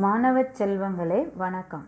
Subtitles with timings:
[0.00, 1.84] மாணவ செல்வங்களே வணக்கம்.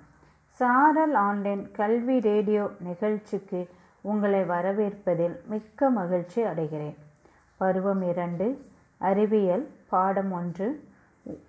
[0.61, 3.69] சாரல் ஆன்லைன் கல்வி ரேடியோ நிகழ்ச்சிக்கு
[4.03, 6.97] உங்களை வரவேற்பதில் மிக்க மகிழ்ச்சி அடைகிறேன்.
[7.57, 8.67] பருவம் இரண்டு
[8.99, 10.69] அறிவியல் பாடம் ஒன்று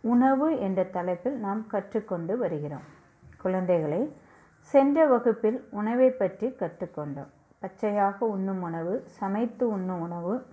[0.01, 2.85] உணவு என்ற தலைப்பில் நாம் கற்றுக்கொண்டு வருகிறோம்.
[3.43, 4.01] குழந்தைகளே
[4.59, 7.31] சென்ற வகுப்பில் உணவை பற்றி கற்றுக்கொண்டோம்.
[7.59, 10.45] பச்சையாக உண்ணும் உணவு சமைத்து உண்ணும் உணவு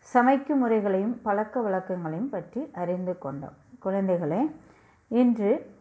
[0.00, 3.56] சமைக்கும் முறைகளையும் பழக்க வழக்கங்களையும் பற்றி அறிந்து கொண்டோம்.
[3.84, 4.50] குழந்தைகளே
[5.08, 5.74] இன்று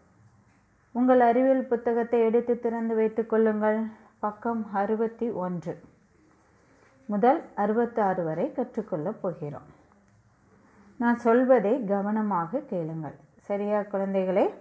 [0.91, 3.79] உங்கள் அறிவியல் புத்தகத்தை எடுத்து திறந்து வைத்துக் கொள்ளுங்கள்.
[4.19, 5.81] பக்கம் அறுபத்தி ஒன்று.
[7.05, 9.67] முதல் அறுபத்தாறு வரை கற்றுக்கொள்ளப் போகிறோம்.
[10.97, 13.15] நான் சொல்வதை கவனமாக கேளுங்கள்.
[13.37, 14.53] சரியா குழந்தைகளே?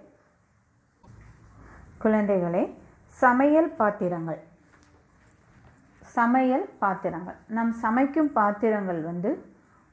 [2.05, 2.73] குழந்தைகளே
[3.07, 4.41] சமையல் பாத்திரங்கள்.
[6.03, 7.35] சமையல் பாத்திரங்கள்.
[7.49, 9.45] நம் சமைக்கும் பாத்திரங்கள் வந்து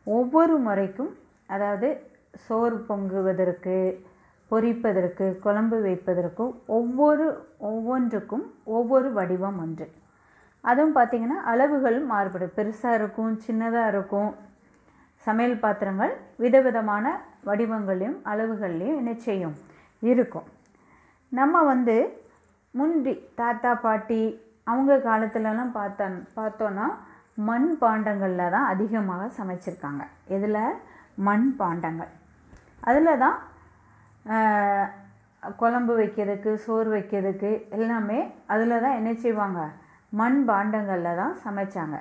[0.04, 4.06] ஒவ்வொரு முறைக்கும் அதாவது சோறு பொங்குவதற்கு
[4.54, 7.28] பொரிப்பதற்கு குழம்பு வைப்பதற்கும் ஒவ்வொரு
[7.72, 9.86] ஒவ்வொன்றுக்கும் ஒவ்வொரு வடிவம் ஒன்று.
[10.70, 12.56] அதுவும் பார்த்திங்கன்னா அளவுகள் மாறுபடும்.
[12.58, 14.32] பெருசாக இருக்கும் சின்னதாக இருக்கும்.
[15.26, 17.06] சமையல் பாத்திரங்கள் விதவிதமான
[17.48, 19.56] வடிவங்களையும் அளவுகள்லையும் என்ன செய்யும்
[20.12, 20.48] இருக்கும்.
[21.40, 21.96] நம்ம வந்து
[22.80, 24.22] முந்தி தாத்தா பாட்டி
[24.72, 26.06] அவங்க காலத்துலலாம் பார்த்தா
[26.38, 26.88] பார்த்தோன்னா
[27.50, 30.04] மண் பாண்டங்களில் தான் அதிகமாக சமைச்சிருக்காங்க.
[30.36, 30.62] இதில்
[31.28, 32.12] மண் பாண்டங்கள்.
[32.90, 33.38] அதில் தான்
[35.60, 38.20] குழம்பு வைக்கிறதுக்கு சோறு வைக்கிறதுக்கு எல்லாமே
[38.54, 39.62] அதில் தான் என்ன செய்வாங்க?
[40.20, 41.98] மண் பாண்டங்களில் தான் சமைச்சாங்க.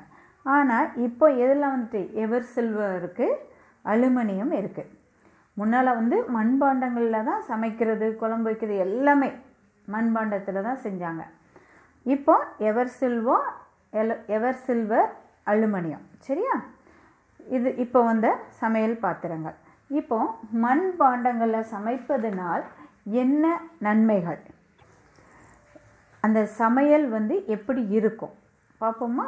[0.47, 3.41] ஆனால் இப்போ எதில் வந்துட்டு எவர் சில்வர் இருக்குது
[3.93, 4.93] அலுமினியம் இருக்குது
[5.61, 9.31] முன்னால் வந்து மண்பாண்டங்களில் தான் சமைக்கிறது குழம்பு வைக்கிறது எல்லாமே
[9.95, 11.23] மண்பாண்டத்தில் தான் செஞ்சாங்க.
[12.07, 12.35] இப்போ
[12.69, 13.39] எவர் சில்வோ
[14.01, 15.11] எல எவர் சில்வர்
[15.53, 16.05] அலுமினியம்.
[16.27, 16.55] சரியா?
[17.57, 18.29] இது இப்போ வந்த
[18.63, 19.57] சமையல் பாத்திரங்கள்.
[19.99, 20.19] இப்போ
[20.65, 22.63] மண் பாண்டங்களில் சமைப்பதனால்
[23.23, 23.45] என்ன
[23.79, 24.41] நன்மைகள்?
[26.21, 28.35] அந்த சமையல் வந்து எப்படி இருக்கும்?
[28.81, 29.27] பார்ப்போமா?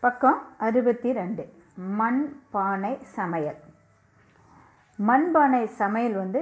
[0.00, 1.44] பக்கம் அறுபத்தி ரெண்டு
[1.74, 3.60] மண் பானை சமையல்.
[4.98, 6.40] மண்பானை சமையல் வந்து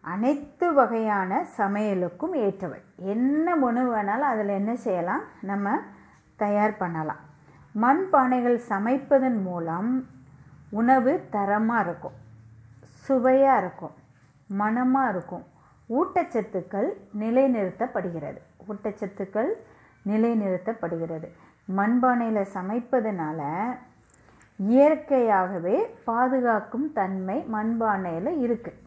[0.00, 2.80] அனைத்து வகையான சமையலுக்கும் ஏற்றவை.
[2.96, 5.24] என்ன உணவு வேணாலும் அதில் என்ன செய்யலாம்?
[5.40, 5.76] நம்ம
[6.36, 7.22] தயார் பண்ணலாம்.
[7.74, 9.90] மண்பானைகள் சமைப்பதன் மூலம்
[10.78, 12.16] உணவு தரமாக இருக்கும்.
[13.06, 13.94] சுவையாக இருக்கும்.
[14.46, 15.44] மணமாக இருக்கும்.
[15.88, 16.88] ஊட்டச்சத்துக்கள்
[17.20, 18.40] நிலைநிறுத்தப்படுகிறது.
[18.68, 19.50] ஊட்டச்சத்துக்கள்
[20.08, 21.28] நிலைநிறுத்தப்படுகிறது.
[21.76, 23.40] மண்பானையில் சமைப்பதனால
[24.56, 28.80] இயற்கையாகவே பாதுகாக்கும் தன்மை மண்பானையில் இருக்குது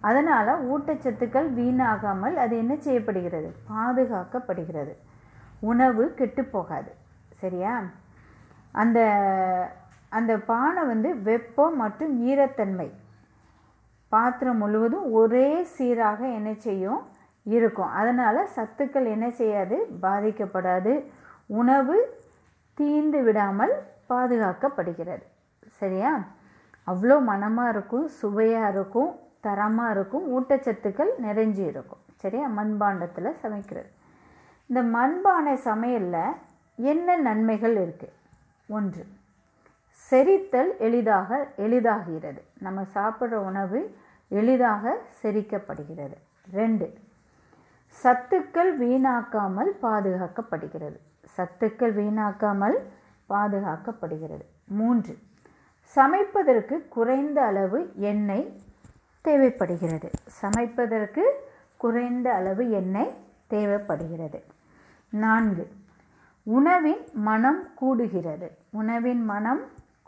[0.00, 3.48] அதனால் ஊட்டச்சத்துக்கள் வீணாகாமல் அது என்ன செய்யப்படுகிறது?
[3.70, 4.94] பாதுகாக்கப்படுகிறது.
[5.60, 6.90] உணவு கெட்டுப் போகாது.
[7.40, 7.74] சரியா?
[8.72, 8.98] அந்த
[10.08, 12.90] அந்த பானை வந்து வெப்பம் மற்றும் ஈரத்தன்மை.
[14.08, 17.00] பாத்திரம் முழுவதும் ஒரே சீராக என்ன செய்யும்?
[17.46, 17.88] இருக்கும்.
[17.88, 19.88] அதனால் சத்துக்கள் என்ன செய்யாது?
[20.02, 21.04] பாதிக்கப்படாது.
[21.46, 22.20] உணவு
[22.78, 23.74] தீந்து விடாமல்
[24.08, 25.24] பாதுகாக்கப்படுகிறது.
[25.66, 26.22] சரியா?
[26.86, 32.02] அவ்வளோ மனமாக இருக்கும் சுவையாக இருக்கும் தரமாக இருக்கும் ஊட்டச்சத்துக்கள் நிறைஞ்சு இருக்கும்.
[32.16, 32.46] சரியா?
[32.48, 33.90] மண்பாண்டத்தில் சமைக்கிறது.
[34.66, 36.36] இந்த மண்பானை சமையலில்
[36.78, 38.16] என்ன நன்மைகள் இருக்குது
[38.68, 39.04] ஒன்று
[40.10, 42.40] செரித்தல் எளிதாக எளிதாகிறது.
[42.58, 43.80] நம்ம சாப்பிட்ற உணவு
[44.28, 46.16] எளிதாக செரிக்கப்படுகிறது.
[46.52, 46.86] ரெண்டு
[48.02, 50.98] சத்துக்கள் வீணாக்காமல் பாதுகாக்கப்படுகிறது.
[51.36, 52.78] சத்துக்கள் வீணாக்காமல்
[53.28, 54.44] பாதுகாக்கப்படுகிறது.
[54.64, 55.18] மூன்று
[55.94, 58.60] சமைப்பதற்கு குறைந்த அளவு எண்ணெய்
[59.20, 60.10] தேவைப்படுகிறது.
[60.42, 61.24] சமைப்பதற்கு
[61.76, 63.14] குறைந்த அளவு எண்ணெய்
[63.46, 64.44] தேவைப்படுகிறது.
[65.10, 65.64] நான்கு
[66.42, 68.48] உணவின் மனம் கூடுகிறது.
[68.70, 69.62] உணவின் மனம்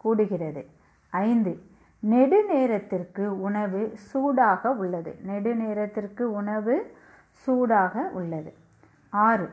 [0.04, 0.66] கூடுகிறது.
[1.10, 1.62] ஐந்து
[2.10, 5.18] நெடுநேரத்திற்கு உணவு சூடாக உள்ளது.
[5.26, 6.96] நெடுநேரத்திற்கு உணவு
[7.30, 8.54] சூடாக உள்ளது.
[9.10, 9.50] ஆறு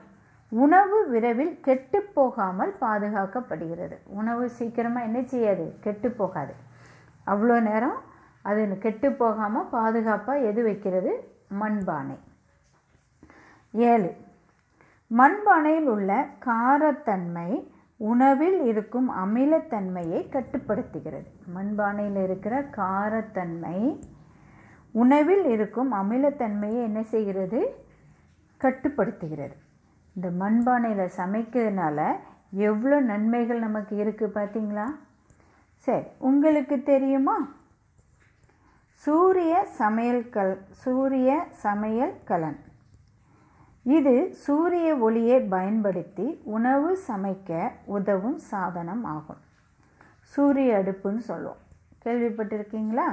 [0.49, 3.97] உணவு விரைவில் கெட்டுப் போகாமல் பாதுகாக்கப்படுகிறது.
[4.05, 5.75] உணவு சீக்கிரமாக என்ன செய்யாது?
[5.79, 6.53] கெட்டு போகாது.
[7.27, 8.01] அவ்வளோ நேரம்
[8.41, 11.35] அது கெட்டு போகாமல் பாதுகாப்பாக எது வைக்கிறது?
[11.59, 12.17] மண்பானை.
[13.71, 14.15] ஏழு
[15.17, 21.29] மண்பானையில் உள்ள காரத்தன்மை உணவில் இருக்கும் அமிலத்தன்மையை கட்டுப்படுத்துகிறது.
[21.55, 23.79] மண்பானையில் இருக்கிற காரத்தன்மை
[24.91, 27.61] உணவில் இருக்கும் அமிலத்தன்மையை என்ன செய்கிறது?
[28.61, 29.55] கட்டுப்படுத்துகிறது.
[30.15, 32.05] இந்த மண்பானையில் சமைக்கிறதுனால
[32.51, 34.85] எவ்வளோ நன்மைகள் நமக்கு இருக்குது பார்த்தீங்களா
[35.87, 37.35] சரி உங்களுக்கு தெரியுமா?
[38.91, 41.31] சூரிய சமையல் கல் சூரிய
[41.65, 42.57] சமையல் கலன்.
[43.95, 49.41] இது சூரிய ஒளியை பயன்படுத்தி உணவு சமைக்க உதவும் சாதனம் ஆகும்.
[50.21, 51.61] சூரிய அடுப்புன்னு சொல்லுவோம்.
[52.05, 53.07] கேள்விப்பட்டிருக்கீங்களா?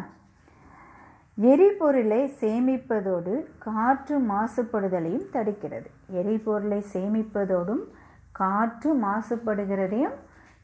[1.41, 5.88] எரிபொருளை சேமிப்பதோடு காற்று மாசுபடுதலையும் தடுக்கிறது.
[6.06, 7.85] எரிபொருளை சேமிப்பதோடும்
[8.32, 10.17] காற்று மாசுபடுகிறதையும்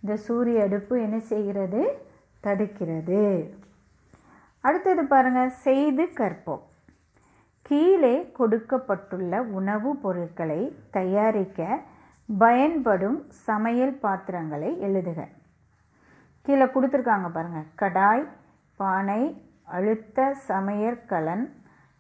[0.02, 1.82] இந்த சூரிய அடுப்பு என்ன செய்கிறது?
[2.42, 3.50] தடுக்கிறது.
[4.60, 6.68] அடுத்தது பாருங்கள் செய்து கற்போம்.
[7.70, 11.78] கீழே கொடுக்கப்பட்டுள்ள உணவுப் பொருட்களை தயாரிக்க
[12.38, 15.28] பயன்படும் சமையல் பாத்திரங்களை எழுதுக.
[16.42, 18.26] கீழே கொடுத்துருக்காங்க பாருங்கள் கடாய்
[18.76, 21.50] பானை அழுத்த சமையற்கலன்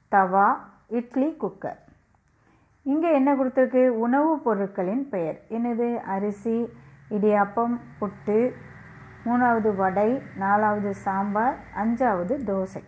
[0.08, 1.80] தவா இட்லி குக்கர்.
[2.82, 3.88] இங்கே என்ன கொடுத்துருக்கு?
[3.88, 5.40] உணவுப் பொருட்களின் பெயர்.
[5.50, 5.96] என்னது?
[5.96, 6.68] அரிசி
[7.10, 8.52] இடியாப்பம் புட்டு
[9.24, 12.84] மூணாவது வடை நாலாவது சாம்பார் அஞ்சாவது தோசை.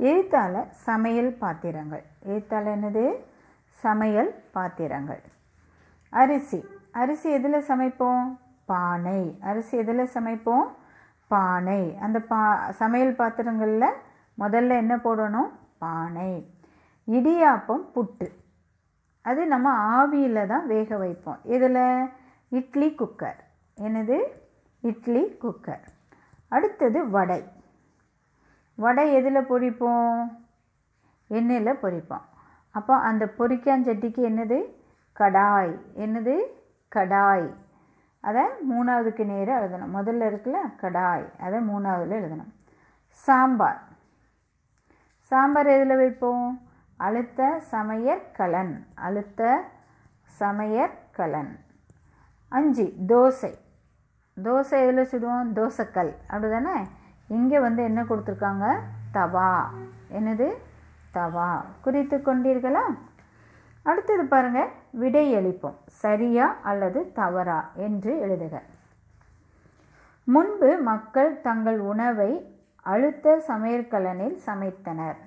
[0.00, 2.04] எழுத்தால சமையல் பாத்திரங்கள்.
[2.26, 3.24] எழுத்தால என்னது?
[3.68, 5.22] சமையல் பாத்திரங்கள்.
[6.10, 6.64] அரிசி.
[6.90, 8.38] அரிசி எதில் சமைப்போம்?
[8.64, 9.38] பானை.
[9.40, 10.74] அரிசி எதில் சமைப்போம்?
[11.28, 11.96] பானை.
[11.96, 13.92] அந்த பா சமையல் பாத்திரங்களில்
[14.38, 15.50] முதல்ல என்ன போடணும்?
[15.78, 16.54] பானை.
[17.06, 18.28] இடியாப்பம் புட்டு.
[19.22, 21.38] அது நம்ம ஆவியில் தான் வேக வைப்போம்.
[21.44, 22.08] இதில்
[22.48, 23.40] இட்லி குக்கர்.
[23.80, 24.18] என்னது?
[24.80, 25.84] இட்லி குக்கர்.
[26.48, 27.58] அடுத்தது வடை.
[28.80, 30.24] வடை எதில் பொரிப்போம்?
[31.30, 32.26] எண்ணெயில் பொரிப்போம்.
[32.70, 34.60] அப்போ அந்த பொரிக்காஞ்சட்டிக்கு என்னது?
[35.18, 35.80] கடாய்.
[35.96, 36.38] என்னது?
[36.96, 37.54] கடாய்.
[38.20, 39.96] அதை மூணாவதுக்கு நேராக எழுதணும்.
[39.96, 41.40] முதல்ல இருக்குல்ல கடாய்.
[41.40, 42.52] அதை மூணாவதில் எழுதணும்.
[43.08, 43.82] சாம்பார்.
[45.18, 46.60] சாம்பார் எதில் வைப்போம்?
[46.96, 49.64] அழுத்த சமையற்கலன் அழுத்த
[50.38, 51.58] சமையற்கலன்
[52.48, 53.54] அஞ்சு தோசை.
[54.42, 55.52] தோசை எதில் சுடுவோம்?
[55.54, 56.14] தோசைக்கல்.
[56.28, 56.80] அப்படி தானே
[57.30, 58.66] இங்கே வந்து என்ன கொடுத்துருக்காங்க?
[59.12, 59.70] தவா.
[60.12, 60.48] என்னது?
[61.10, 61.64] தவா.
[61.80, 62.84] குறித்து கொண்டீர்களா?
[63.82, 68.60] அடுத்தது பாருங்கள் விடை அளிப்போம் சரியா அல்லது தவறா என்று எழுதுக.
[70.24, 75.20] முன்பு மக்கள் தங்கள் உணவை அழுத்த சமையற்கலனில் சமைத்தனர்.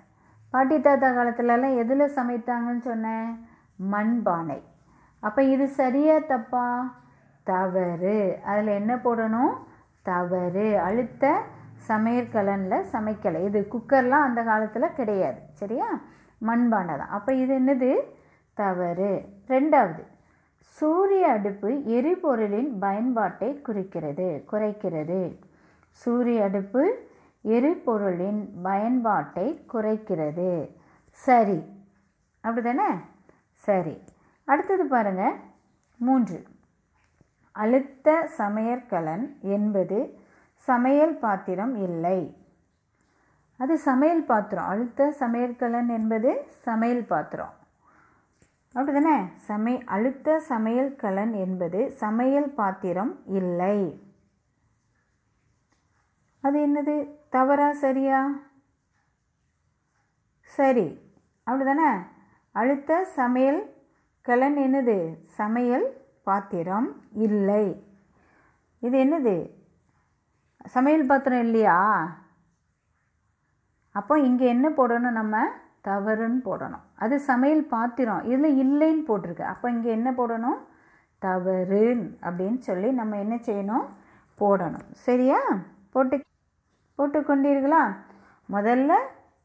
[0.51, 3.47] பாட்டி தாத்தா காலத்துலலாம் எதில் சமைத்தாங்கன்னு சொன்னேன்?
[3.91, 4.61] மண்பானை.
[5.19, 6.93] அப்போ இது சரியா தப்பா?
[7.43, 8.39] தவறு.
[8.45, 9.53] அதில் என்ன போடணும்?
[10.01, 10.79] தவறு.
[10.79, 11.41] அழுத்த
[11.87, 13.45] சமையற்கலனில் சமைக்கலை.
[13.45, 15.39] இது குக்கர்லாம் அந்த காலத்தில் கிடையாது.
[15.53, 15.89] சரியா?
[16.41, 17.09] மண்பானை தான்.
[17.09, 17.91] அப்போ இது என்னது?
[18.53, 19.25] தவறு.
[19.47, 20.03] ரெண்டாவது
[20.59, 25.39] சூரிய அடுப்பு எரிபொருளின் பயன்பாட்டை குறிக்கிறது குறைக்கிறது.
[25.89, 26.83] சூரிய அடுப்பு
[27.45, 30.75] எரிபொருளின் பயன்பாட்டை குறைக்கிறது.
[31.11, 31.59] சரி.
[32.41, 32.93] அப்படி தானே
[33.53, 34.03] சரி.
[34.43, 35.35] அடுத்தது பாருங்கள்
[35.95, 36.43] மூன்று
[37.51, 40.21] அழுத்த சமையற்கலன் என்பது
[40.65, 42.37] சமையல் பாத்திரம் இல்லை.
[43.57, 44.67] அது சமையல் பாத்திரம்.
[44.67, 47.53] அழுத்த சமையற்கலன் என்பது சமையல் பாத்திரம்.
[48.73, 54.03] அப்படி தானே சமை அழுத்த சமையல் கலன் என்பது சமையல் பாத்திரம் இல்லை.
[56.41, 57.09] அது என்னது?
[57.29, 58.31] தவறா சரியா?
[60.41, 60.99] சரி.
[61.43, 62.03] அப்படி தானே
[62.51, 63.73] அழுத்த சமையல்
[64.21, 65.17] கலன் என்னது?
[65.25, 67.83] சமையல் பாத்திரம் இல்லை.
[68.79, 69.61] இது என்னது?
[70.65, 71.77] சமையல் பாத்திரம் இல்லையா?
[73.91, 75.47] அப்போ இங்கே என்ன போடணும் நம்ம?
[75.87, 76.83] தவறுன்னு போடணும்.
[76.95, 78.23] அது சமையல் பாத்திரம்.
[78.23, 79.41] இதில் இல்லைன்னு போட்டிருக்கு.
[79.41, 80.59] அப்போ இங்கே என்ன போடணும்?
[81.19, 83.85] தவறு அப்படின்னு சொல்லி நம்ம என்ன செய்யணும்?
[84.39, 84.85] போடணும்.
[84.91, 85.39] சரியா?
[85.89, 86.21] போட்டு
[86.99, 87.95] போட்டுக்கொண்டீர்களா
[88.49, 88.93] முதல்ல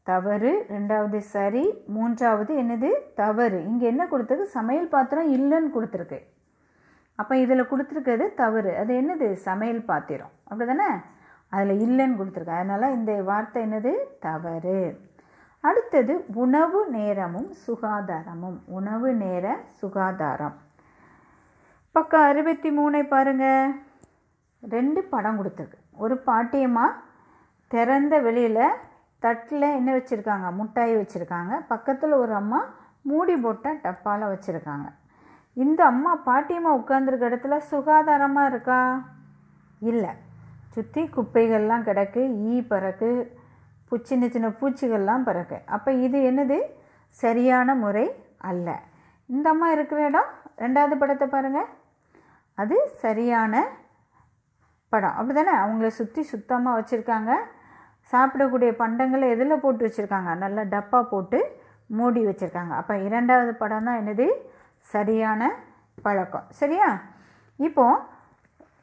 [0.03, 2.89] தவறு ரெண்டாவது சரி மூன்றாவது என்னது?
[3.15, 3.63] தவறு.
[3.65, 4.41] இங்கே என்ன கொடுத்துருக்கு?
[4.41, 6.19] சமையல் பாத்திரம் இல்லைன்னு கொடுத்துருக்கு.
[7.19, 8.71] அப்போ இதில் கொடுத்துருக்கிறது தவறு.
[8.81, 9.27] அது என்னது?
[9.47, 10.33] சமையல் பாத்திரம்.
[10.43, 10.89] அப்படி தானே
[11.49, 13.93] அதில் இல்லைன்னு கொடுத்துருக்கு அதனால் இந்த வார்த்தை என்னது?
[14.19, 14.79] தவறு.
[15.67, 18.57] அடுத்தது உணவு நேரமும் சுகாதாரமும்.
[18.77, 19.45] உணவு நேர
[19.79, 20.55] சுகாதாரம்.
[21.91, 23.71] பக்கம் அறுபத்தி மூணை பாருங்கள்
[24.75, 25.79] ரெண்டு படம் கொடுத்துருக்கு.
[26.05, 26.85] ஒரு பாட்டியம்மா
[27.73, 28.75] திறந்த வெளியில்
[29.25, 30.47] தட்டில் என்ன வச்சுருக்காங்க?
[30.59, 31.53] முட்டாய் வச்சுருக்காங்க.
[31.73, 32.61] பக்கத்தில் ஒரு அம்மா
[33.01, 34.87] மூடி போட்ட டப்பாவில் வச்சுருக்காங்க.
[35.63, 38.79] இந்த அம்மா பாட்டியம்மா உட்காந்துருக்க இடத்துல சுகாதாரமாக இருக்கா?
[39.91, 40.11] இல்லை.
[40.73, 43.09] சுற்றி குப்பைகள்லாம் கிடக்கு ஈ பறக்கு
[43.87, 45.57] பூ சின்ன சின்ன பூச்சிகள்லாம் பறக்கு.
[45.75, 46.57] அப்போ இது என்னது?
[47.23, 48.05] சரியான முறை
[48.49, 48.67] அல்ல.
[49.35, 50.29] இந்த அம்மா இருக்கிற இடம்
[50.63, 51.69] ரெண்டாவது படத்தை பாருங்கள்
[52.61, 53.63] அது சரியான
[54.93, 55.15] படம்.
[55.17, 57.31] அப்படி தானே அவங்கள சுற்றி சுத்தமாக வச்சுருக்காங்க.
[58.13, 60.31] சாப்பிடக்கூடிய பண்டங்களை எதில் போட்டு வச்சுருக்காங்க?
[60.43, 61.39] நல்லா டப்பா போட்டு
[61.97, 62.73] மூடி வச்சுருக்காங்க.
[62.81, 64.27] அப்போ இரண்டாவது படம் தான் என்னது?
[64.81, 65.51] சரியான
[66.01, 66.47] பழக்கம்.
[66.49, 67.01] சரியா?
[67.55, 68.01] இப்போது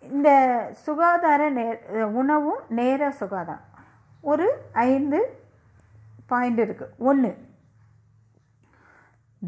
[0.00, 0.31] இந்த
[0.73, 3.65] சுகாதார நே உணவும் நேர சுகாதாரம்.
[4.21, 5.38] ஒரு ஐந்து
[6.26, 7.45] பாயிண்ட் இருக்குது ஒன்று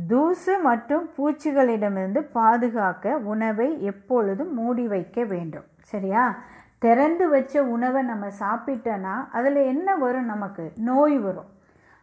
[0.07, 5.64] தூசு மற்றும் பூச்சிகளிடமிருந்து பாதுகாக்க உணவை எப்பொழுதும் மூடி வைக்க வேண்டும்.
[5.85, 6.38] சரியா?
[6.78, 10.73] திறந்து வச்ச உணவை நம்ம சாப்பிட்டோன்னா அதில் என்ன வரும் நமக்கு?
[10.76, 11.49] நோய் வரும்.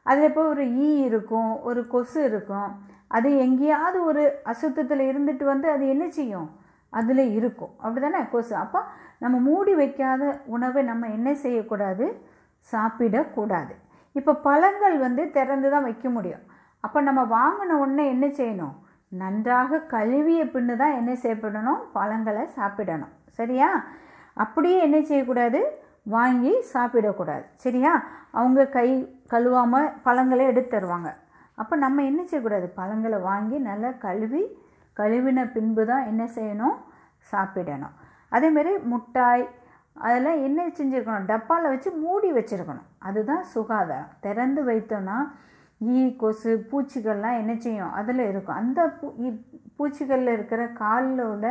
[0.03, 2.85] அதில் இப்போ ஒரு ஈ இருக்கும் ஒரு கொசு இருக்கும்.
[3.07, 6.49] அது எங்கேயாவது ஒரு அசுத்தத்தில் இருந்துட்டு வந்து அது என்ன செய்யும்?
[6.89, 7.73] அதில் இருக்கும்.
[7.77, 8.55] அப்படி தானே கொசு.
[8.55, 8.83] அப்போ
[9.19, 12.21] நம்ம மூடி வைக்காத உணவை நம்ம என்ன செய்யக்கூடாது?
[12.71, 13.73] சாப்பிடக்கூடாது.
[14.11, 16.43] இப்போ பழங்கள் வந்து திறந்து தான் வைக்க முடியும்.
[16.79, 18.75] அப்போ நம்ம வாங்கின உடனே என்ன செய்யணும்?
[19.07, 21.81] நன்றாக கழுவிய பின்னு தான் என்ன செய்யப்படணும்?
[21.93, 23.13] பழங்களை சாப்பிடணும்.
[23.31, 23.83] சரியா?
[24.33, 25.83] அப்படியே என்ன செய்யக்கூடாது?
[26.03, 27.45] வாங்கி சாப்பிடக்கூடாது.
[27.55, 28.03] சரியா?
[28.31, 31.15] அவங்க கை கழுவாமல் பழங்களை எடுத்து தருவாங்க.
[31.55, 32.67] அப்போ நம்ம என்ன செய்யக்கூடாது?
[32.79, 34.43] பழங்களை வாங்கி நல்லா கழுவி
[34.99, 36.75] கழுவின பின்பு தான் என்ன செய்யணும்?
[37.31, 37.95] சாப்பிடணும்.
[38.31, 39.45] அதேமாரி முட்டாய்
[40.05, 41.27] அதெல்லாம் என்ன செஞ்சுருக்கணும்?
[41.31, 42.87] டப்பாவில் வச்சு மூடி வச்சுருக்கணும்.
[42.99, 44.11] அதுதான் சுகாதாரம்.
[44.19, 45.17] திறந்து வைத்தோன்னா
[45.81, 47.93] ஈ கொசு பூச்சிகள்லாம் என்ன செய்யும்?
[47.99, 48.55] அதில் இருக்கும்.
[48.55, 49.07] அந்த பூ
[49.77, 51.47] பூச்சிகளில் இருக்கிற காலில் உள்ள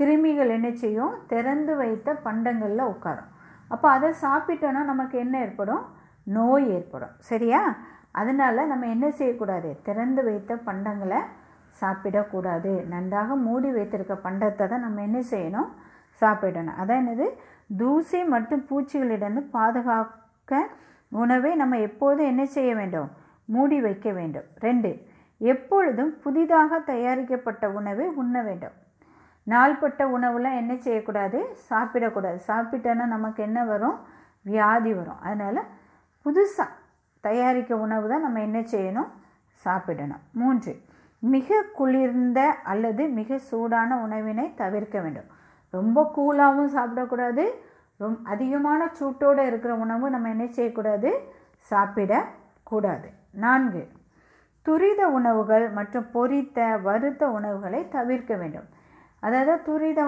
[0.00, 1.14] கிருமிகள் என்ன செய்யும்?
[1.26, 3.30] திறந்து வைத்த பண்டங்களில் உட்காரும்.
[3.68, 5.84] அப்போ அதை சாப்பிட்டோன்னா நமக்கு என்ன ஏற்படும்?
[6.22, 7.14] நோய் ஏற்படும்.
[7.30, 7.62] சரியா?
[8.20, 9.70] அதனால் நம்ம என்ன செய்யக்கூடாது?
[9.86, 11.20] திறந்து வைத்த பண்டங்களை
[11.80, 12.72] சாப்பிடக்கூடாது.
[12.86, 15.70] நன்றாக மூடி வைத்திருக்க பண்டத்தை தான் நம்ம என்ன செய்யணும்?
[16.22, 16.78] சாப்பிடணும்.
[16.82, 17.26] அதான் என்னது?
[17.76, 20.60] தூசி மற்றும் பூச்சிகளிடம் பாதுகாக்க
[21.22, 23.08] உணவை நம்ம எப்போதும் என்ன செய்ய வேண்டும்?
[23.44, 24.48] மூடி வைக்க வேண்டும்.
[24.66, 24.90] ரெண்டு
[25.40, 28.76] எப்பொழுதும் புதிதாக தயாரிக்கப்பட்ட உணவை உண்ண வேண்டும்.
[29.46, 31.38] நாள்பட்ட உணவுலாம் என்ன செய்யக்கூடாது?
[31.70, 32.38] சாப்பிடக்கூடாது.
[32.48, 33.98] சாப்பிட்டோன்னா நமக்கு என்ன வரும்?
[34.42, 35.20] வியாதி வரும்.
[35.20, 35.60] அதனால்
[36.24, 36.76] புதுசாக
[37.28, 39.10] தயாரிக்க உணவு தான் நம்ம என்ன செய்யணும்?
[39.64, 40.22] சாப்பிடணும்.
[40.40, 40.72] மூன்று
[41.22, 42.40] மிக குளிர்ந்த
[42.72, 45.28] அல்லது மிக சூடான உணவினை தவிர்க்க வேண்டும்.
[45.74, 47.44] ரொம்ப கூலாகவும் சாப்பிடக்கூடாது.
[48.00, 51.10] ரொம் அதிகமான சூட்டோடு இருக்கிற உணவு நம்ம என்ன செய்யக்கூடாது?
[51.70, 53.08] சாப்பிடக்கூடாது.
[53.44, 53.82] நான்கு
[54.66, 58.68] துரித உணவுகள் மற்றும் பொரித்த வறுத்த உணவுகளை தவிர்க்க வேண்டும்.
[59.22, 60.00] அதாவது துரித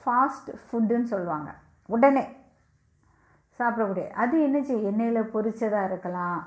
[0.00, 1.50] ஃபாஸ்ட் ஃபுட்டுன்னு சொல்லுவாங்க.
[1.86, 2.24] உடனே
[3.58, 6.42] சாப்பிடக்கூடிய அது என்ன செய்யும் எண்ணெயில் பொரிச்சதாக இருக்கலாம்.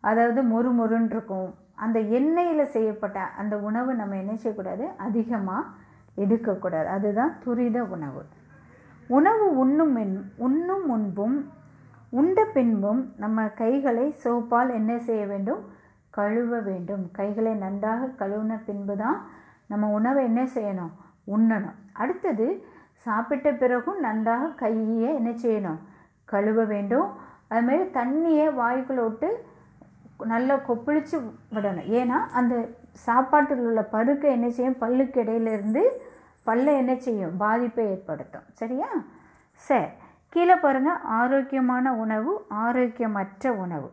[0.00, 1.48] அதாவது மொறு மொறுன்னு இருக்கும்
[1.84, 4.84] அந்த எண்ணெயில் செய்யப்பட்ட அந்த உணவு நம்ம என்ன செய்யக்கூடாது?
[4.96, 5.70] அதிகமாக
[6.14, 6.88] எடுக்கக்கூடாது.
[6.96, 8.22] அதுதான் துரித உணவு.
[9.08, 9.94] உணவு உண்ணும்
[10.46, 11.38] உண்ணும் முன்பும்
[12.10, 15.62] உண்ட பின்பும் நம்ம கைகளை சோப்பால் என்ன செய்ய வேண்டும்?
[16.10, 17.04] கழுவ வேண்டும்.
[17.18, 19.18] கைகளை நன்றாக கழுவின பின்பு தான்
[19.66, 20.92] நம்ம உணவை என்ன செய்யணும்?
[21.34, 21.76] உண்ணணும்.
[21.92, 22.46] அடுத்தது
[23.06, 25.78] சாப்பிட்ட பிறகும் நன்றாக கையை என்ன செய்யணும்?
[26.24, 27.08] கழுவ வேண்டும்.
[27.50, 29.30] அதுமாரி தண்ணியை வாய்க்குள்ள விட்டு
[30.24, 31.16] நல்லா கொப்பளிச்சு
[31.54, 31.88] விடணும்.
[32.00, 35.82] ஏன்னா அந்த சாப்பாட்டில் உள்ள பருக்கை என்ன செய்யும் பல்லுக்கு இடையிலிருந்து
[36.42, 37.36] பல்லை என்ன செய்யும்?
[37.36, 38.46] பாதிப்பை ஏற்படுத்தும்.
[38.52, 38.88] சரியா?
[39.54, 39.86] சரி.
[40.28, 43.90] கீழே பாருங்கள் ஆரோக்கியமான உணவு ஆரோக்கியமற்ற உணவு.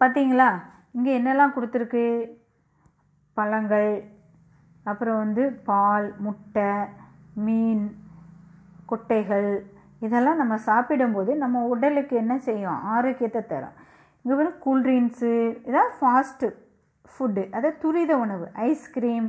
[0.00, 0.48] பார்த்தீங்களா
[0.92, 2.30] இங்கே என்னெல்லாம் கொடுத்துருக்கு?
[3.34, 4.10] பழங்கள்
[4.84, 6.70] அப்புறம் வந்து பால் முட்டை
[7.34, 7.98] மீன்
[8.88, 9.64] கொட்டைகள்
[10.00, 12.82] இதெல்லாம் நம்ம சாப்பிடும்போது நம்ம உடலுக்கு என்ன செய்யும்?
[12.82, 13.86] ஆரோக்கியத்தை தரும்.
[14.24, 15.32] இங்கே வந்து கூல்ட்ரிங்க்ஸு
[15.68, 16.48] ஏதாவது ஃபாஸ்ட்டு
[17.12, 19.28] ஃபுட்டு அதாவது துரித உணவு ஐஸ்கிரீம்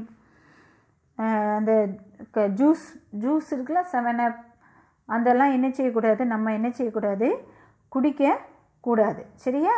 [1.58, 1.72] அந்த
[2.36, 2.86] க ஜூஸ்
[3.24, 4.42] ஜூஸ் இருக்குல்ல செவன் அப்
[5.10, 7.28] அதெல்லாம் என்ன செய்யக்கூடாது நம்ம என்ன செய்யக்கூடாது
[7.94, 8.24] குடிக்க
[8.84, 9.76] கூடாது சரியா?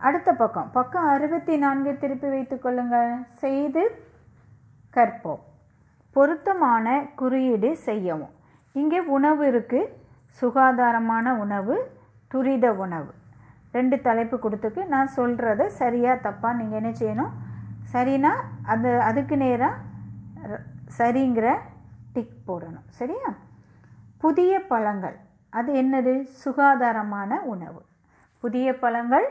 [0.00, 3.12] அடுத்த பக்கம் பக்கம் அறுபத்தி நான்கு திருப்பி வைத்து கொள்ளுங்கள்.
[3.42, 3.82] செய்து
[4.94, 5.42] கற்போம்.
[6.16, 6.86] பொருத்தமான
[7.20, 8.34] குறியீடு செய்யவும்.
[8.74, 9.92] இங்கே உணவு இருக்குது
[10.38, 11.76] சுகாதாரமான உணவு
[12.30, 13.10] துரித உணவு.
[13.76, 17.32] ரெண்டு தலைப்பு கொடுத்துக்கு நான் சொல்கிறத சரியாக தப்பாக நீங்கள் என்ன செய்யணும்?
[17.92, 18.32] சரினா
[18.72, 19.80] அது அதுக்கு நேராக
[20.98, 21.48] சரிங்கிற
[22.14, 22.86] டிக் போடணும்.
[22.98, 23.30] சரியா?
[24.24, 25.16] புதிய பழங்கள்.
[25.58, 26.12] அது என்னது?
[26.44, 27.80] சுகாதாரமான உணவு.
[28.44, 29.26] புதிய பழங்கள்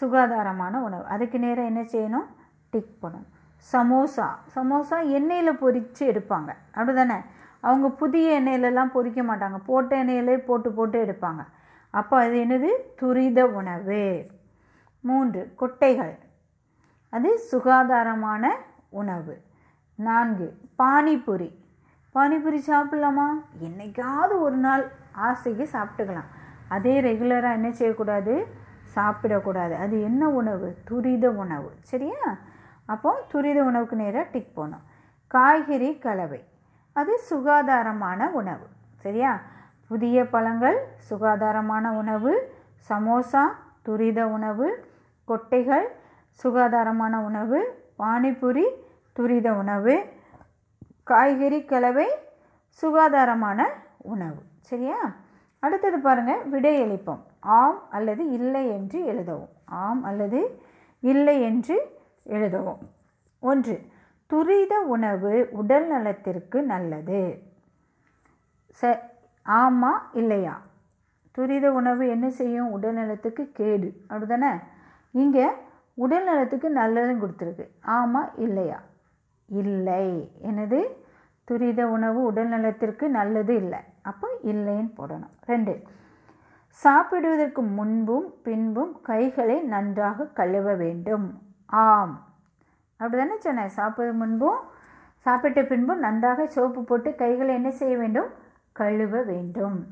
[0.00, 1.04] சுகாதாரமான உணவு.
[1.14, 2.28] அதுக்கு நேரம் என்ன செய்யணும்?
[2.72, 3.28] டிக் பண்ணணும்
[3.72, 4.26] சமோசா.
[4.54, 6.50] சமோசா எண்ணெயில் பொரித்து எடுப்பாங்க.
[6.76, 7.18] அப்படி தானே
[7.66, 9.58] அவங்க புதிய எண்ணெயிலலாம் பொறிக்க மாட்டாங்க.
[9.70, 11.42] போட்ட எண்ணெயிலே போட்டு போட்டு எடுப்பாங்க.
[11.90, 12.68] அப்போ அது என்னது?
[12.96, 14.26] துரித உணவு.
[15.00, 16.18] மூன்று கொட்டைகள்.
[17.08, 18.56] அது சுகாதாரமான
[18.88, 19.42] உணவு.
[19.94, 21.54] நான்கு பானிபூரி.
[22.14, 23.26] பானிபூரி சாப்பிட்லாமா?
[23.64, 26.28] என்னைக்காவது ஒரு நாள் ஆசைக்கு சாப்பிட்டுக்கலாம்.
[26.68, 28.46] அதே ரெகுலராக என்ன செய்யக்கூடாது?
[28.94, 29.76] சாப்பிடக்கூடாது.
[29.76, 30.78] அது என்ன உணவு?
[30.84, 31.72] துரித உணவு.
[31.80, 32.36] சரியா?
[32.86, 34.82] அப்போ துரித உணவுக்கு நேராக டிக் போகணும்
[35.26, 36.44] காய்கறி கலவை.
[36.92, 38.66] அது சுகாதாரமான உணவு.
[38.96, 39.40] சரியா?
[39.90, 40.76] புதிய பழங்கள்
[41.08, 42.32] சுகாதாரமான உணவு
[42.88, 43.42] சமோசா
[43.82, 44.66] துரித உணவு
[45.28, 45.86] கொட்டைகள்
[46.40, 47.58] சுகாதாரமான உணவு
[47.98, 48.66] பானிபூரி
[49.12, 49.94] துரித உணவு
[51.04, 52.06] காய்கறி கலவை
[52.82, 53.60] சுகாதாரமான
[53.98, 54.40] உணவு.
[54.60, 54.98] சரியா?
[55.62, 59.52] அடுத்தது பாருங்கள் விடையளிப்போம் ஆம் அல்லது இல்லை என்று எழுதவும்.
[59.64, 60.40] ஆம் அல்லது
[61.00, 61.76] இல்லை என்று
[62.24, 62.82] எழுதவும்.
[63.42, 63.76] ஒன்று
[64.30, 67.22] துரித உணவு உடல் நலத்திற்கு நல்லது.
[68.80, 69.09] ச
[69.58, 70.54] ஆமா இல்லையா?
[71.30, 72.70] துரித உணவு என்ன செய்யும்?
[72.70, 73.88] உடல் நலத்துக்கு கேடு.
[74.08, 74.50] அப்படிதானே
[75.14, 75.46] இங்கே
[75.94, 76.68] உடல் நலத்துக்கு
[77.22, 77.64] கொடுத்துருக்கு.
[77.96, 78.78] ஆமாம் இல்லையா?
[79.48, 80.04] இல்லை.
[80.40, 80.78] எனது
[81.44, 83.78] துரித உணவு உடல் நலத்திற்கு நல்லது இல்லை.
[84.02, 85.32] அப்போ இல்லைன்னு போடணும்.
[85.44, 85.74] ரெண்டு
[86.80, 91.26] சாப்பிடுவதற்கு முன்பும் பின்பும் கைகளை நன்றாக கழுவ வேண்டும்.
[91.66, 92.14] ஆம்.
[93.00, 94.60] அப்படி தானே சொன்னேன் சாப்பிட முன்பும்
[95.26, 98.30] சாப்பிட்ட பின்பும் நன்றாக சோப்பு போட்டு கைகளை என்ன செய்ய வேண்டும்?
[98.72, 99.86] கழுவ வேண்டும்.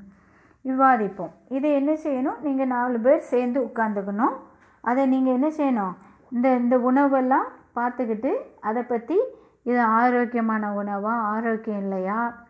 [0.65, 1.31] விவாதிப்போம்.
[1.49, 2.41] இதை என்ன செய்யணும்?
[2.41, 4.37] நீங்கள் நாலு பேர் சேர்ந்து உட்காந்துக்கணும்
[4.81, 5.95] அதை நீங்கள் என்ன செய்யணும்?
[6.33, 9.21] இந்த இந்த உணவெல்லாம் பார்த்துக்கிட்டு அதை பற்றி
[9.63, 11.15] இது ஆரோக்கியமான உணவா?
[11.35, 12.47] ஆரோக்கியம் இல்லையா?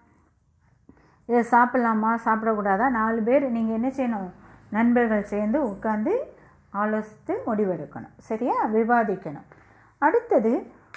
[1.26, 2.18] இதை சாப்பிட்லாமா?
[2.24, 2.90] சாப்பிடக்கூடாதா?
[2.90, 4.30] நாலு பேர் நீங்கள் என்ன செய்யணும்?
[4.70, 6.14] நண்பர்கள் சேர்ந்து உட்காந்து
[6.72, 8.16] ஆலோசித்து முடிவெடுக்கணும்.
[8.18, 8.66] சரியா?
[8.66, 9.48] விவாதிக்கணும்.
[9.98, 10.52] அடுத்தது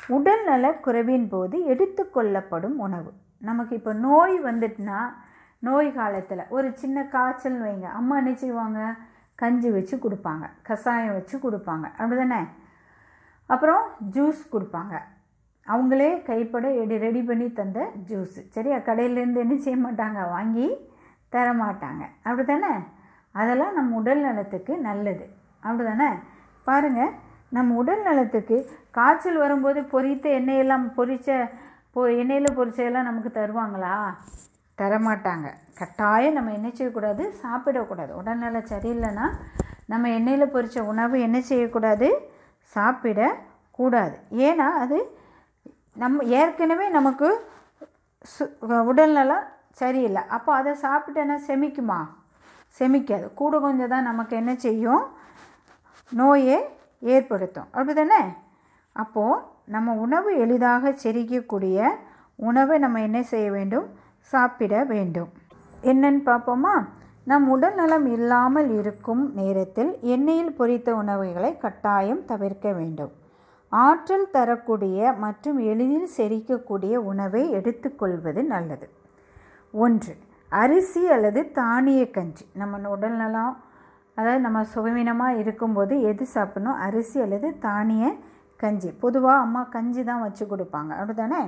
[0.08, 3.12] உடல்நல குறைவின் போது எடுத்துக்கொள்ளப்படும் உணவு.
[3.42, 5.00] நமக்கு இப்போ நோய் வந்துட்டுனா
[5.68, 7.88] நோய் காலத்தில் ஒரு சின்ன காய்ச்சல் வைங்க.
[8.00, 8.80] அம்மா என்ன செய்வாங்க?
[9.36, 10.46] கஞ்சி வச்சு கொடுப்பாங்க.
[10.68, 11.86] கஷாயம் வச்சு கொடுப்பாங்க.
[11.98, 12.42] அப்படி தானே
[13.50, 13.84] அப்புறம்
[14.16, 14.96] ஜூஸ் கொடுப்பாங்க.
[15.68, 17.80] அவங்களே கைப்பட எடி ரெடி பண்ணி தந்த
[18.10, 18.78] ஜூஸ் சரியா?
[18.78, 20.20] கடையிலேருந்து என்ன செய்ய மாட்டாங்க?
[20.30, 20.68] வாங்கி
[21.30, 22.04] தர மாட்டாங்க.
[22.28, 22.72] அப்படி தானே
[23.36, 25.26] அதெல்லாம் நம்ம உடல் நலத்துக்கு நல்லது.
[25.66, 26.10] அப்படி தானே
[26.68, 27.14] பாருங்கள்
[27.50, 28.58] நம்ம உடல் நலத்துக்கு
[28.98, 31.30] காய்ச்சல் வரும்போது பொரித்த எண்ணெயெல்லாம் பொரித்த
[31.92, 33.96] இப்போ எண்ணெயில் பொரிச்சதெல்லாம் நமக்கு தருவாங்களா?
[34.78, 35.48] தரமாட்டாங்க.
[35.80, 38.12] கட்டாயம் நம்ம என்ன செய்யக்கூடாது சாப்பிடக்கூடாது.
[38.12, 39.26] உடல்நலம் சரியில்லைன்னா
[39.86, 42.10] நம்ம எண்ணெயில் பொரித்த உணவு என்ன செய்யக்கூடாது?
[42.76, 44.16] சாப்பிடக்கூடாது.
[44.48, 45.00] ஏன்னா அது
[45.94, 47.30] நம்ம ஏற்கனவே நமக்கு
[48.34, 48.44] சு
[48.92, 49.46] உடல்நலம்
[49.82, 50.24] சரியில்லை.
[50.28, 52.00] அப்போ அதை சாப்பிட்டேன்னா செமிக்குமா?
[52.80, 53.34] செமிக்காது.
[53.34, 55.06] கூட கொஞ்சம் தான் நமக்கு என்ன செய்யும்?
[56.12, 56.60] நோயை
[57.16, 57.70] ஏற்படுத்தும்.
[57.72, 58.22] அப்படி தானே
[58.96, 61.78] அப்போது நம்ம உணவு எளிதாக செரிக்கக்கூடிய
[62.36, 63.88] உணவை நம்ம என்ன செய்ய வேண்டும்?
[64.34, 65.30] சாப்பிட வேண்டும்.
[65.84, 66.76] என்னன்னு பார்ப்போமா?
[67.30, 73.12] நம் உடல் நலம் இல்லாமல் இருக்கும் நேரத்தில் எண்ணெயில் பொரித்த உணவுகளை கட்டாயம் தவிர்க்க வேண்டும்.
[73.72, 78.88] ஆற்றல் தரக்கூடிய மற்றும் எளிதில் செரிக்கக்கூடிய உணவை எடுத்துக்கொள்வது நல்லது.
[79.74, 80.14] ஒன்று
[80.50, 82.46] அரிசி அல்லது தானிய கஞ்சி.
[82.54, 83.54] நம்ம உடல் நலம்
[84.18, 86.80] அதாவது நம்ம சுகவீனமாக இருக்கும்போது எது சாப்பிடணும்?
[86.88, 88.04] அரிசி அல்லது தானிய
[88.64, 88.90] கஞ்சி.
[89.04, 90.92] பொதுவாக அம்மா கஞ்சி தான் வச்சு கொடுப்பாங்க.
[91.02, 91.42] அப்படி தானே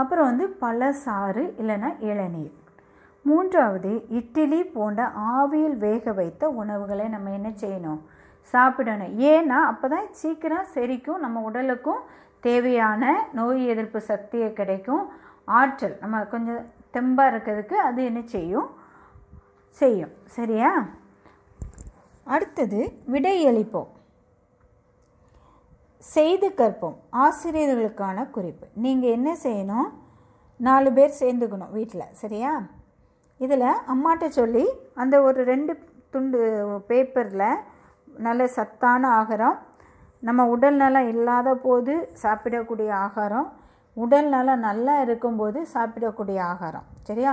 [0.00, 2.52] அப்புறம் வந்து பழசாறு இல்லைன்னா இளநீர்.
[3.24, 5.02] மூன்றாவது இட்லி போன்ற
[5.34, 8.00] ஆவியில் வேக வைத்த உணவுகளை நம்ம என்ன செய்யணும்?
[8.54, 9.12] சாப்பிடணும்.
[9.32, 12.02] ஏன்னா அப்போ தான் சீக்கிரம் செரிக்கும் நம்ம உடலுக்கும்
[12.40, 15.04] தேவையான நோய் எதிர்ப்பு சக்தியை கிடைக்கும்.
[15.58, 16.62] ஆற்றல் நம்ம கொஞ்சம்
[16.96, 18.68] தெம்பாக இருக்கிறதுக்கு அது என்ன செய்யும்?
[19.80, 20.12] செய்யும்.
[20.36, 20.72] சரியா?
[22.26, 23.90] அடுத்தது விடை எழுப்போம்
[26.04, 26.96] செய்து கற்போம்.
[27.24, 28.66] ஆசிரியர்களுக்கான குறிப்பு.
[28.84, 29.88] நீங்கள் என்ன செய்யணும்?
[30.60, 32.52] நாலு பேர் சேர்ந்துக்கணும் வீட்டில் சரியா?
[33.40, 34.64] இதில் அம்மாட்ட சொல்லி
[34.94, 35.72] அந்த ஒரு ரெண்டு
[36.10, 36.40] துண்டு
[36.88, 37.62] பேப்பரில்
[38.26, 39.56] நல்ல சத்தான ஆகாரம்
[40.22, 43.48] நம்ம உடல் நலம் இல்லாத போது சாப்பிடக்கூடிய ஆகாரம்
[43.96, 47.32] உடல் நலம் நல்லா இருக்கும்போது சாப்பிடக்கூடிய ஆகாரம் சரியா?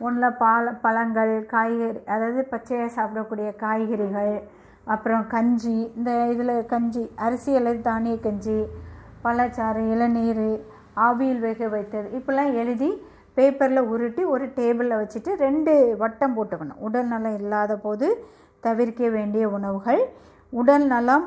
[0.00, 4.34] ஒன்றில் பால் பழங்கள் காய்கறி அதாவது பச்சையாக சாப்பிடக்கூடிய காய்கறிகள்
[4.94, 8.56] அப்புறம் கஞ்சி இந்த இதில் கஞ்சி அரிசி அல்லது தானிய கஞ்சி
[9.24, 10.46] பழச்சாறு இளநீர்
[11.06, 12.06] ஆவியில் வேக வைத்தது.
[12.18, 12.90] இப்படிலாம் எழுதி
[13.38, 15.72] பேப்பரில் உருட்டி ஒரு டேபிளில் வச்சுட்டு ரெண்டு
[16.02, 16.78] வட்டம் போட்டுக்கணும்.
[16.86, 18.06] உடல் நலம் இல்லாத போது
[18.66, 20.02] தவிர்க்க வேண்டிய உணவுகள்
[20.60, 21.26] உடல் நலம்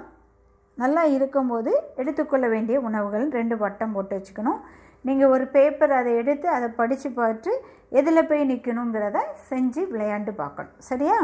[0.78, 4.60] நல்லா இருக்கும்போது எடுத்துக்கொள்ள வேண்டிய உணவுகள் ரெண்டு வட்டம் போட்டு வச்சுக்கணும்.
[5.08, 7.52] நீங்கள் ஒரு பேப்பர் அதை எடுத்து அதை படித்து பார்த்து
[8.00, 9.20] எதில் போய் நிற்கணுங்கிறத
[9.50, 10.76] செஞ்சு விளையாண்டு பார்க்கணும்.
[10.90, 11.18] சரியா?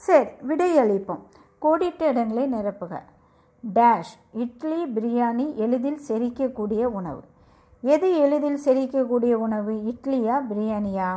[0.00, 1.22] சரி விடையளிப்போம்
[1.66, 2.94] கோடிட்ட இடங்களை நிரப்புக.
[3.74, 7.22] டேஷ் இட்லி பிரியாணி எளிதில் செரிக்கக்கூடிய உணவு.
[7.94, 9.72] எது எளிதில் செரிக்கக்கூடிய உணவு?
[9.92, 11.10] இட்லியா பிரியாணியா?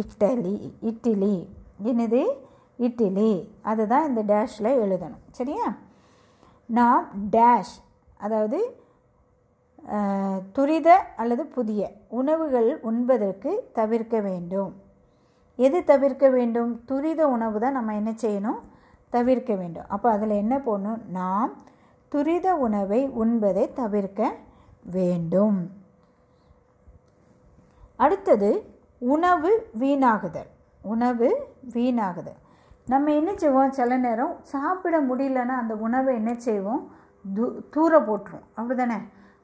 [0.00, 0.54] இட்டலி
[0.90, 1.34] இட்லி
[1.90, 2.22] என்னது?
[2.76, 5.22] இட்லி அதுதான் இந்த டேஷில் எழுதணும்.
[5.30, 5.66] சரியா?
[6.66, 7.04] நாம்
[7.36, 7.74] டேஷ்
[8.16, 8.60] அதாவது
[10.56, 10.88] துரித
[11.22, 14.72] அல்லது புதிய உணவுகள் உண்பதற்கு தவிர்க்க வேண்டும்.
[15.56, 16.70] எது தவிர்க்க வேண்டும்?
[16.84, 18.60] துரித உணவு தான் நம்ம என்ன செய்யணும்?
[19.16, 19.88] தவிர்க்க வேண்டும்.
[19.94, 21.02] அப்போ அதில் என்ன போடணும்?
[21.18, 21.52] நாம்
[22.12, 24.22] துரித உணவை உண்பதை தவிர்க்க
[24.96, 25.58] வேண்டும்.
[28.04, 28.50] அடுத்தது
[29.14, 29.50] உணவு
[29.80, 30.50] வீணாகுதல்.
[30.82, 31.28] உணவு
[31.74, 32.40] வீணாகுதல்.
[32.92, 33.76] நம்ம என்ன செய்வோம்?
[33.78, 36.82] சில நேரம் சாப்பிட முடியலன்னா அந்த உணவை என்ன செய்வோம்?
[37.36, 38.48] தூ தூர போட்டுருவோம்.
[38.58, 38.98] அப்படி தானே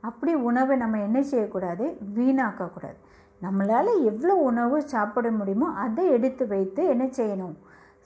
[0.09, 1.85] அப்படி உணவை நம்ம என்ன செய்யக்கூடாது?
[2.17, 2.99] வீணாக்கக்கூடாது.
[3.45, 7.57] நம்மளால் எவ்வளோ உணவு சாப்பிட முடியுமோ அதை எடுத்து வைத்து என்ன செய்யணும்?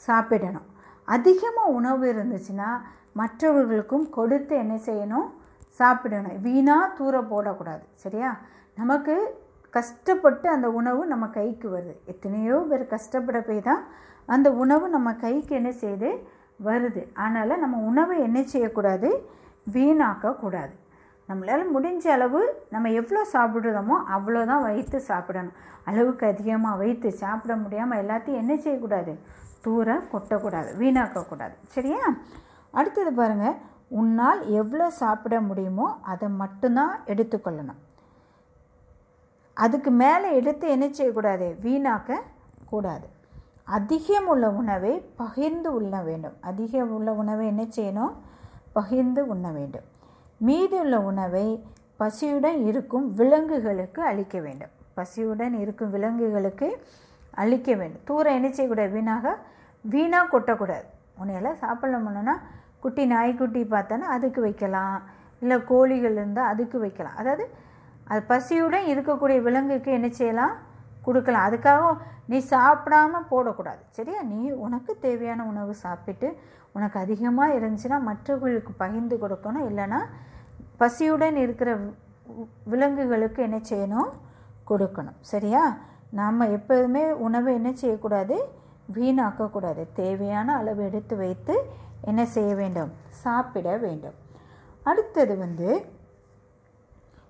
[0.06, 0.68] சாப்பிடணும்.
[1.08, 2.70] அதிகமாக உணவு இருந்துச்சுன்னா
[3.20, 5.26] மற்றவர்களுக்கும் கொடுத்து என்ன செய்யணும்?
[5.80, 6.36] சாப்பிடணும்.
[6.46, 7.84] வீணாக தூர போடக்கூடாது.
[8.02, 8.30] சரியா?
[8.80, 9.14] நமக்கு
[9.76, 11.94] கஷ்டப்பட்டு அந்த உணவு நம்ம கைக்கு வருது.
[12.12, 13.82] எத்தனையோ பேர் கஷ்டப்பட போய் தான்
[14.34, 16.10] அந்த உணவு நம்ம கைக்கு என்ன செய்யுது
[16.68, 17.02] வருது.
[17.22, 19.10] அதனால் நம்ம உணவை என்ன செய்யக்கூடாது?
[19.76, 20.74] வீணாக்கக்கூடாது.
[21.28, 22.40] நம்மளால் முடிஞ்ச அளவு
[22.74, 25.56] நம்ம எவ்வளோ சாப்பிடுறோமோ அவ்வளோதான் வைத்து சாப்பிடணும்.
[25.90, 29.14] அளவுக்கு அதிகமாக வைத்து சாப்பிட முடியாமல் எல்லாத்தையும் என்ன செய்யக்கூடாது?
[29.64, 31.56] தூர கொட்டக்கூடாது வீணாக்கக்கூடாது.
[31.76, 32.02] சரியா?
[32.78, 33.56] அடுத்தது பாருங்கள்
[34.00, 37.80] உன்னால் எவ்வளோ சாப்பிட முடியுமோ அதை மட்டும்தான் எடுத்துக்கொள்ளணும்.
[39.56, 41.48] அதுக்கு மேலே எடுத்து என்ன செய்யக்கூடாது?
[41.62, 42.12] வீணாக்க
[42.70, 43.06] கூடாது
[43.76, 46.36] அதிகம் உள்ள உணவை பகிர்ந்து உண்ண வேண்டும்.
[46.50, 48.14] அதிகம் உள்ள உணவை என்ன செய்யணும்?
[48.72, 49.86] பகிர்ந்து உண்ண வேண்டும்.
[50.46, 51.46] மீதியுள்ள உணவை
[52.00, 54.72] பசியுடன் இருக்கும் விலங்குகளுக்கு அளிக்க வேண்டும்.
[54.96, 56.68] பசியுடன் இருக்கும் விலங்குகளுக்கு
[57.42, 58.04] அளிக்க வேண்டும்.
[58.04, 58.92] தூரம் என்ன செய்யக்கூடாது?
[58.96, 59.36] வீணாக
[59.92, 60.86] வீணாக கொட்டக்கூடாது.
[61.20, 62.34] உன்னையெல்லாம் சாப்பிடணும்னா
[62.80, 65.02] குட்டி நாய்க்குட்டி பார்த்தோன்னா அதுக்கு வைக்கலாம்.
[65.40, 67.16] இல்லை கோழிகள் இருந்தால் அதுக்கு வைக்கலாம்.
[67.16, 67.44] அதாவது
[68.04, 70.54] அது பசியுடன் இருக்கக்கூடிய விலங்குக்கு என்ன செய்யலாம்?
[71.02, 71.46] கொடுக்கலாம்.
[71.48, 73.82] அதுக்காக நீ சாப்பிடாம போடக்கூடாது.
[73.90, 74.22] சரியா?
[74.22, 76.38] நீ உனக்கு தேவையான உணவு சாப்பிட்டு
[76.72, 79.66] உனக்கு அதிகமாக இருந்துச்சுன்னா மற்றவர்களுக்கு பகிர்ந்து கொடுக்கணும்.
[79.70, 80.00] இல்லைன்னா
[80.80, 81.78] பசியுடன் இருக்கிற
[82.64, 84.10] விலங்குகளுக்கு என்ன செய்யணும்?
[84.70, 85.18] கொடுக்கணும்.
[85.20, 85.76] சரியா?
[86.10, 88.36] நாம் எப்போதுமே உணவை என்ன செய்யக்கூடாது?
[88.92, 89.86] வீணாக்கக்கூடாது.
[89.94, 91.64] தேவையான அளவு எடுத்து வைத்து
[92.00, 92.92] என்ன செய்ய வேண்டும்?
[93.08, 94.14] சாப்பிட வேண்டும்.
[94.82, 95.84] அடுத்தது வந்து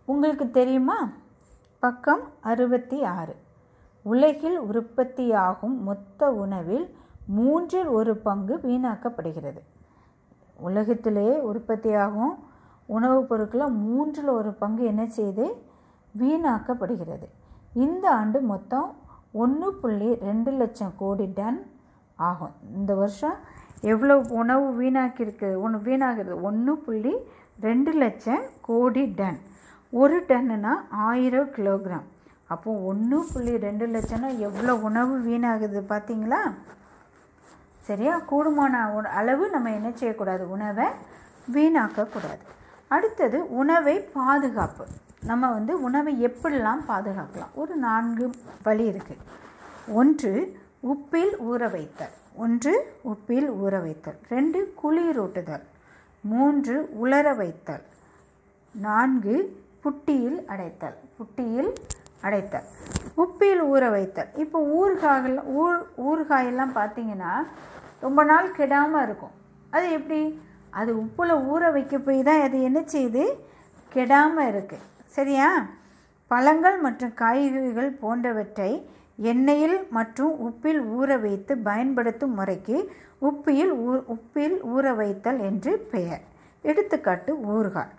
[0.05, 1.11] உங்களுக்கு தெரியுமா?
[1.79, 3.37] பக்கம் அறுபத்தி ஆறு
[4.03, 9.61] உலகில் உற்பத்தியாகும் மொத்த உணவில் மூன்றில் ஒரு பங்கு வீணாக்கப்படுகிறது.
[10.57, 12.39] உலகத்திலே உற்பத்தியாகும்
[12.87, 15.63] உணவுப் பொருட்களில் மூன்றில் ஒரு பங்கு என்ன செய்து?
[16.19, 17.29] வீணாக்கப்படுகிறது.
[17.75, 18.97] இந்த ஆண்டு மொத்தம்
[19.43, 21.61] ஒன்று புள்ளி ரெண்டு லட்சம் கோடி டன்
[22.29, 22.55] ஆகும்.
[22.79, 23.39] இந்த வருஷம்
[23.93, 25.49] எவ்வளோ உணவு வீணாக்கியிருக்கு?
[25.65, 27.15] ஒன்று வீணாகிறது ஒன்று புள்ளி
[27.67, 29.41] ரெண்டு லட்சம் கோடி டன்.
[30.01, 30.73] ஒரு டன்னுனா
[31.09, 32.07] ஆயிரம் கிலோகிராம்.
[32.55, 36.41] அப்போது ஒன்று புள்ளி ரெண்டு லட்சம்னா எவ்வளோ உணவு வீணாகுது பார்த்தீங்களா
[37.89, 38.15] சரியா?
[38.31, 38.75] கூடுமான
[39.21, 40.45] அளவு நம்ம என்ன செய்யக்கூடாது?
[40.57, 40.87] உணவை
[41.55, 42.45] வீணாக்கக்கூடாது.
[42.95, 44.85] அடுத்தது உணவை பாதுகாப்பு.
[45.29, 47.53] நம்ம வந்து உணவை எப்படிலாம் பாதுகாக்கலாம்?
[47.55, 48.25] ஒரு நான்கு
[48.67, 49.23] வழி இருக்குது
[49.99, 50.33] ஒன்று
[50.93, 52.15] உப்பில் ஊற வைத்தல்.
[52.45, 52.73] ஒன்று
[53.11, 54.19] உப்பில் ஊற வைத்தல்.
[54.35, 55.65] ரெண்டு குளிரூட்டுதல்.
[56.33, 57.85] மூன்று உலர வைத்தல்.
[58.75, 59.35] நான்கு
[59.85, 60.97] புட்டியில் அடைத்தல்.
[61.19, 61.73] புட்டியில்
[62.27, 62.67] அடைத்தல்.
[63.23, 64.31] உப்பில் ஊற வைத்தல்.
[64.45, 67.35] இப்போ ஊறுகாயில் ஊர் ஊறுகாயெல்லாம் பார்த்தீங்கன்னா
[68.07, 69.35] ரொம்ப நாள் கெடாமல் இருக்கும்.
[69.71, 70.23] அது எப்படி?
[70.81, 73.25] அது உப்பில் ஊற வைக்க போய் தான் அது என்ன செய்யுது?
[73.93, 75.49] கெடாமல் இருக்குது சரியா?
[76.31, 78.71] பழங்கள் மற்றும் காய்கறிகள் போன்றவற்றை
[79.23, 82.77] எண்ணெயில் மற்றும் உப்பில் ஊற வைத்து பயன்படுத்தும் முறைக்கு
[83.29, 86.23] உப்பியில் ஊ உப்பில் ஊற வைத்தல் என்று பெயர்.
[86.63, 87.93] எடுத்துக்காட்டு ஊறுகாய்.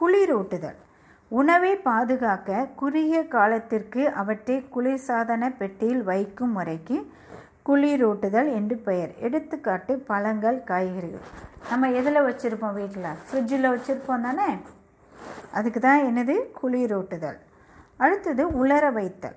[0.00, 0.78] குளிரூட்டுதல்.
[1.30, 6.98] உணவை பாதுகாக்க குறுகிய காலத்திற்கு அவற்றை குளிர்சாதன பெட்டியில் வைக்கும் முறைக்கு
[7.68, 9.14] குளிரூட்டுதல் என்று பெயர்.
[9.28, 11.26] எடுத்துக்காட்டு பழங்கள் காய்கறிகள்.
[11.70, 13.10] நம்ம எதில் வச்சுருப்போம் வீட்டில்?
[13.26, 14.50] ஃப்ரிட்ஜில் வச்சுருப்போம் தானே?
[15.52, 16.34] அதுக்கு தான் என்னது?
[16.62, 17.38] குளிரூட்டுதல்.
[17.96, 19.36] அடுத்தது உலர வைத்தல்.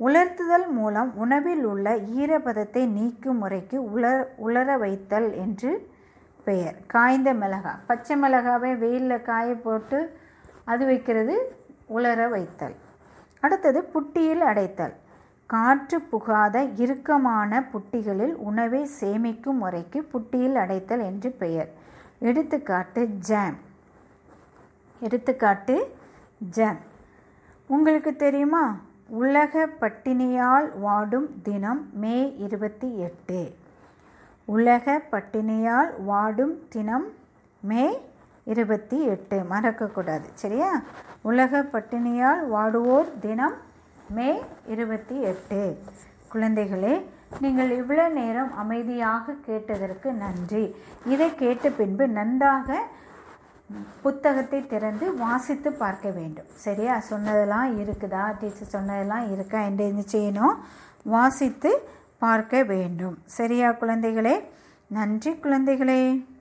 [0.00, 5.70] உலர்த்துதல் மூலம் உணவில் உள்ள ஈரப்பதத்தை நீக்கும் முறைக்கு உலர் உலர வைத்தல் என்று
[6.44, 6.76] பெயர்.
[6.86, 10.18] காய்ந்த மிளகாய் பச்சை மிளகாவை வெயிலில் காய போட்டு
[10.64, 12.76] அது வைக்கிறது உலர வைத்தல்.
[13.40, 14.94] அடுத்தது புட்டியில் அடைத்தல்.
[15.46, 21.70] காற்று புகாத இறுக்கமான புட்டிகளில் உணவை சேமிக்கும் முறைக்கு புட்டியில் அடைத்தல் என்று பெயர்.
[22.18, 23.64] எடுத்துக்காட்டு ஜாம்.
[25.00, 25.96] எடுத்துக்காட்டு
[26.38, 26.78] ஜன்.
[27.66, 28.76] உங்களுக்கு தெரியுமா?
[29.06, 33.54] உலக பட்டினியால் வாடும் தினம் மே இருபத்தி எட்டு.
[34.44, 37.06] உலக பட்டினியால் வாடும் தினம்
[37.60, 37.98] மே
[38.44, 39.46] இருபத்தி எட்டு.
[39.50, 40.80] மறக்கக்கூடாது சரியா?
[41.22, 43.54] உலக பட்டினியால் வாடுவோர் தினம்
[44.08, 45.78] மே இருபத்தி எட்டு.
[46.32, 47.02] குழந்தைகளே
[47.40, 50.76] நீங்கள் இவ்வளோ நேரம் அமைதியாக கேட்டதற்கு நன்றி.
[51.06, 52.86] இதை கேட்ட பின்பு நன்றாக
[54.02, 56.44] புத்தகத்தை திறந்து வாசித்து பார்க்க வேண்டும்.
[56.54, 57.00] சரியா?
[57.00, 58.38] சொன்னதெல்லாம் இருக்குதா?
[58.40, 59.60] டீச்சர் சொன்னதெல்லாம் இருக்கா?
[59.60, 60.56] என்று என்ன செய்யணும்?
[61.02, 63.18] வாசித்து பார்க்க வேண்டும்.
[63.26, 64.40] சரியா குழந்தைகளே?
[64.86, 66.34] நன்றி குழந்தைகளே.